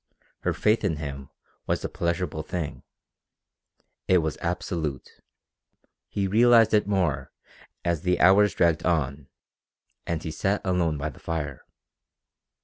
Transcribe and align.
Her 0.39 0.53
faith 0.53 0.83
in 0.83 0.95
him 0.95 1.29
was 1.67 1.85
a 1.85 1.87
pleasurable 1.87 2.41
thing. 2.41 2.81
It 4.07 4.17
was 4.17 4.35
absolute. 4.41 5.07
He 6.09 6.25
realized 6.27 6.73
it 6.73 6.87
more 6.87 7.31
as 7.85 8.01
the 8.01 8.19
hours 8.19 8.55
dragged 8.55 8.83
on 8.83 9.27
and 10.07 10.23
he 10.23 10.31
sat 10.31 10.61
alone 10.65 10.97
by 10.97 11.09
the 11.09 11.19
fire. 11.19 11.61